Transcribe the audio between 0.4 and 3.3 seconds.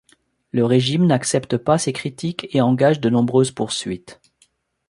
Le régime n’accepte pas ces critiques et engage de